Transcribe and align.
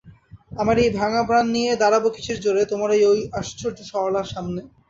আমার 0.53 0.75
এই 0.83 0.89
ভাঙা 0.99 1.21
প্রাণ 1.27 1.45
নিয়ে 1.55 1.71
দাঁড়াব 1.81 2.03
কিসের 2.15 2.37
জোরে 2.43 2.63
তোমার 2.71 2.89
ঐ 3.03 3.11
আশ্চর্য 3.39 3.79
সরলার 3.89 4.27
সামনে। 4.33 4.61